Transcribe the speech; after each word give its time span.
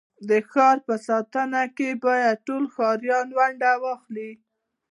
د 0.29 0.31
ښار 0.51 0.77
په 0.87 0.95
ساتنه 1.07 1.61
کي 1.77 1.89
بايد 2.03 2.37
ټول 2.47 2.63
ښاریان 2.75 3.27
ونډه 3.37 3.71
واخلي. 3.83 4.31